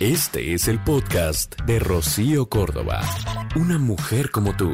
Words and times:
Este 0.00 0.54
es 0.54 0.68
el 0.68 0.80
podcast 0.84 1.60
de 1.62 1.80
Rocío 1.80 2.48
Córdoba. 2.48 3.00
Una 3.56 3.80
mujer 3.80 4.30
como 4.30 4.56
tú. 4.56 4.70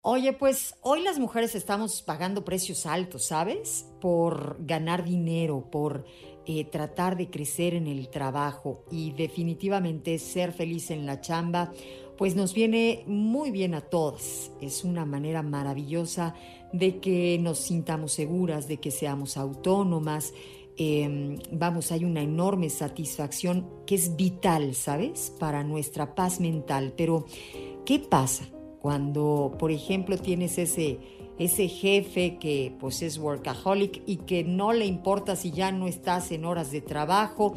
Oye, 0.00 0.32
pues 0.32 0.74
hoy 0.80 1.02
las 1.02 1.18
mujeres 1.18 1.54
estamos 1.54 2.00
pagando 2.00 2.46
precios 2.46 2.86
altos, 2.86 3.26
¿sabes? 3.26 3.84
Por 4.00 4.56
ganar 4.60 5.04
dinero, 5.04 5.68
por 5.70 6.06
eh, 6.46 6.64
tratar 6.64 7.18
de 7.18 7.28
crecer 7.28 7.74
en 7.74 7.86
el 7.86 8.08
trabajo 8.08 8.86
y 8.90 9.12
definitivamente 9.12 10.18
ser 10.18 10.52
feliz 10.52 10.90
en 10.90 11.04
la 11.04 11.20
chamba, 11.20 11.70
pues 12.16 12.34
nos 12.34 12.54
viene 12.54 13.04
muy 13.06 13.50
bien 13.50 13.74
a 13.74 13.82
todas. 13.82 14.52
Es 14.62 14.84
una 14.84 15.04
manera 15.04 15.42
maravillosa 15.42 16.34
de 16.72 16.98
que 16.98 17.38
nos 17.38 17.58
sintamos 17.58 18.14
seguras, 18.14 18.68
de 18.68 18.78
que 18.78 18.90
seamos 18.90 19.36
autónomas 19.36 20.32
Em, 20.80 21.38
vamos, 21.50 21.90
hay 21.90 22.04
una 22.04 22.22
enorme 22.22 22.70
satisfacción 22.70 23.66
que 23.84 23.96
es 23.96 24.14
vital, 24.14 24.74
¿sabes? 24.76 25.34
Para 25.38 25.64
nuestra 25.64 26.14
paz 26.14 26.40
mental. 26.40 26.94
Pero, 26.96 27.26
¿qué 27.84 27.98
pasa 27.98 28.48
cuando, 28.80 29.56
por 29.58 29.72
ejemplo, 29.72 30.16
tienes 30.16 30.56
ese, 30.56 31.00
ese 31.38 31.68
jefe 31.68 32.38
que 32.38 32.74
pues 32.78 33.02
es 33.02 33.18
workaholic 33.18 34.02
y 34.06 34.18
que 34.18 34.44
no 34.44 34.72
le 34.72 34.86
importa 34.86 35.36
si 35.36 35.50
ya 35.50 35.72
no 35.72 35.86
estás 35.86 36.30
en 36.32 36.44
horas 36.44 36.70
de 36.70 36.80
trabajo, 36.80 37.54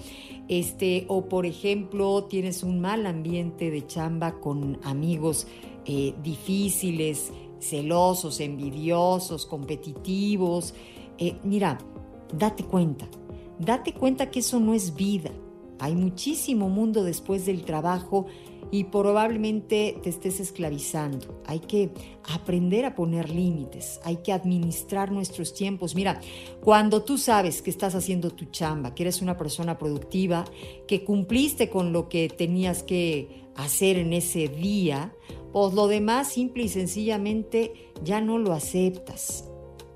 este, 0.47 1.05
o 1.07 1.25
por 1.25 1.45
ejemplo 1.45 2.25
tienes 2.25 2.63
un 2.63 2.79
mal 2.79 3.05
ambiente 3.05 3.71
de 3.71 3.85
chamba 3.85 4.39
con 4.39 4.79
amigos 4.83 5.47
eh, 5.85 6.13
difíciles, 6.23 7.31
celosos, 7.59 8.39
envidiosos, 8.39 9.45
competitivos. 9.45 10.73
Eh, 11.17 11.37
mira, 11.43 11.77
date 12.33 12.63
cuenta, 12.63 13.07
date 13.61 13.93
cuenta 13.93 14.31
que 14.31 14.39
eso 14.39 14.59
no 14.59 14.73
es 14.73 14.95
vida. 14.95 15.31
Hay 15.79 15.95
muchísimo 15.95 16.69
mundo 16.69 17.03
después 17.03 17.45
del 17.45 17.63
trabajo 17.63 18.27
y 18.69 18.85
probablemente 18.85 19.97
te 20.01 20.09
estés 20.09 20.39
esclavizando. 20.39 21.41
Hay 21.45 21.59
que 21.59 21.91
aprender 22.23 22.85
a 22.85 22.95
poner 22.95 23.29
límites, 23.29 23.99
hay 24.03 24.17
que 24.17 24.31
administrar 24.31 25.11
nuestros 25.11 25.53
tiempos. 25.53 25.95
Mira, 25.95 26.21
cuando 26.61 27.03
tú 27.03 27.17
sabes 27.17 27.61
que 27.61 27.69
estás 27.69 27.95
haciendo 27.95 28.31
tu 28.31 28.45
chamba, 28.45 28.95
que 28.95 29.03
eres 29.03 29.21
una 29.21 29.37
persona 29.37 29.77
productiva, 29.77 30.45
que 30.87 31.03
cumpliste 31.03 31.69
con 31.69 31.91
lo 31.91 32.07
que 32.07 32.29
tenías 32.29 32.83
que 32.83 33.47
hacer 33.55 33.97
en 33.97 34.13
ese 34.13 34.47
día, 34.47 35.13
pues 35.51 35.73
lo 35.73 35.87
demás 35.87 36.29
simple 36.29 36.63
y 36.63 36.69
sencillamente 36.69 37.91
ya 38.03 38.21
no 38.21 38.37
lo 38.37 38.53
aceptas. 38.53 39.50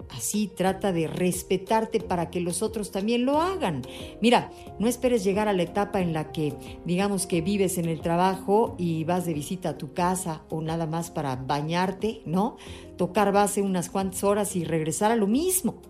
Así 0.09 0.47
trata 0.47 0.91
de 0.91 1.07
respetarte 1.07 1.99
para 1.99 2.29
que 2.29 2.39
los 2.39 2.61
otros 2.61 2.91
también 2.91 3.25
lo 3.25 3.41
hagan. 3.41 3.81
Mira, 4.21 4.51
no 4.79 4.87
esperes 4.87 5.23
llegar 5.23 5.47
a 5.47 5.53
la 5.53 5.63
etapa 5.63 6.01
en 6.01 6.13
la 6.13 6.31
que 6.31 6.53
digamos 6.85 7.25
que 7.25 7.41
vives 7.41 7.77
en 7.77 7.85
el 7.85 8.01
trabajo 8.01 8.75
y 8.77 9.03
vas 9.03 9.25
de 9.25 9.33
visita 9.33 9.69
a 9.69 9.77
tu 9.77 9.93
casa 9.93 10.43
o 10.49 10.61
nada 10.61 10.85
más 10.85 11.11
para 11.11 11.35
bañarte, 11.35 12.21
¿no? 12.25 12.57
Tocar 12.97 13.31
base 13.31 13.61
unas 13.61 13.89
cuantas 13.89 14.23
horas 14.23 14.55
y 14.55 14.63
regresar 14.63 15.11
a 15.11 15.15
lo 15.15 15.27
mismo. 15.27 15.81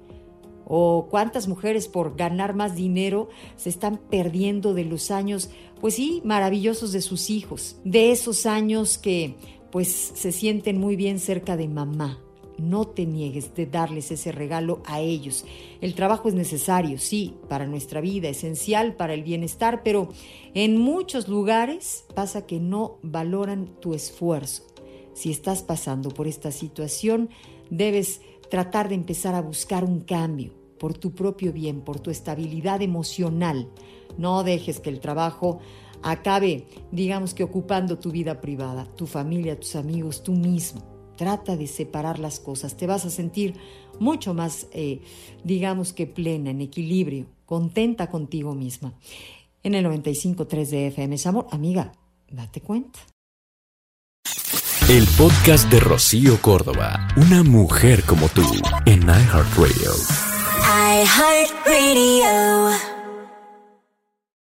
O 0.68 1.08
cuántas 1.12 1.48
mujeres 1.48 1.88
por 1.88 2.16
ganar 2.16 2.56
más 2.56 2.76
dinero 2.76 3.30
se 3.56 3.70
están 3.70 3.98
perdiendo 3.98 4.74
de 4.74 4.84
los 4.84 5.12
años, 5.12 5.52
pues 5.80 5.94
sí, 5.94 6.22
maravillosos 6.26 6.92
de 6.92 7.02
sus 7.02 7.30
hijos, 7.30 7.80
de 7.84 8.12
esos 8.12 8.48
años 8.48 8.98
que 8.98 9.36
pues 9.72 9.90
se 9.90 10.32
sienten 10.32 10.80
muy 10.80 10.96
bien 10.96 11.20
cerca 11.20 11.58
de 11.58 11.68
mamá, 11.68 12.25
no 12.58 12.88
te 12.88 13.06
niegues 13.06 13.54
de 13.56 13.66
darles 13.66 14.12
ese 14.12 14.32
regalo 14.32 14.82
a 14.86 15.00
ellos. 15.00 15.46
El 15.82 15.96
trabajo 15.96 16.28
es 16.28 16.34
necesario, 16.34 16.98
sí, 16.98 17.36
para 17.50 17.68
nuestra 17.68 18.02
vida, 18.02 18.30
esencial 18.30 18.96
para 18.96 19.14
el 19.14 19.24
bienestar, 19.24 19.82
pero 19.84 20.10
en 20.54 20.78
muchos 20.78 21.28
lugares 21.28 22.06
pasa 22.14 22.46
que 22.46 22.60
no 22.60 22.98
valoran 23.02 23.68
tu 23.80 23.94
esfuerzo. 23.94 24.64
Si 25.14 25.32
estás 25.32 25.64
pasando 25.64 26.10
por 26.10 26.28
esta 26.28 26.52
situación, 26.52 27.30
debes 27.70 28.22
tratar 28.50 28.90
de 28.90 28.96
empezar 28.96 29.36
a 29.36 29.42
buscar 29.42 29.84
un 29.84 30.02
cambio 30.02 30.54
por 30.80 30.94
tu 30.98 31.14
propio 31.14 31.54
bien, 31.54 31.82
por 31.82 32.00
tu 32.00 32.12
estabilidad 32.12 32.82
emocional. 32.82 33.70
No 34.18 34.44
dejes 34.44 34.80
que 34.80 34.90
el 34.90 35.00
trabajo 35.00 35.60
acabe, 36.02 36.68
digamos 36.92 37.34
que 37.34 37.44
ocupando 37.44 37.98
tu 37.98 38.12
vida 38.12 38.42
privada, 38.42 38.86
tu 38.96 39.08
familia, 39.08 39.60
tus 39.60 39.76
amigos, 39.76 40.22
tú 40.22 40.34
mismo. 40.34 40.95
Trata 41.18 41.56
de 41.56 41.68
separar 41.68 42.20
las 42.20 42.40
cosas. 42.40 42.76
Te 42.78 42.88
vas 42.88 43.06
a 43.06 43.10
sentir 43.10 43.56
mucho 44.00 44.34
más, 44.34 44.68
eh, 44.72 45.02
digamos 45.44 45.94
que 45.94 46.08
plena, 46.08 46.50
en 46.52 46.62
equilibrio, 46.62 47.26
contenta 47.46 48.10
contigo 48.10 48.54
misma. 48.54 48.94
En 49.64 49.76
el 49.76 49.86
95.3 49.86 50.70
de 50.70 50.88
FM 50.88 51.16
es 51.16 51.26
amor. 51.26 51.48
Amiga, 51.52 51.92
date 52.30 52.62
cuenta. 52.62 53.00
El 54.90 55.08
podcast 55.18 55.72
de 55.72 55.80
Rocío 55.80 56.40
Córdoba. 56.42 57.08
Una 57.18 57.42
mujer 57.42 58.04
como 58.04 58.30
tú. 58.30 58.44
En 58.86 59.02
iHeartRadio. 59.02 59.92
iHeartRadio. 61.02 62.95